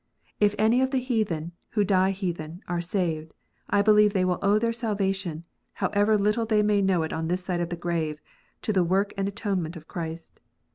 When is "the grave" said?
7.69-8.19